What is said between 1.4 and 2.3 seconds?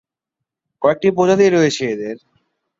রয়েছে এদের।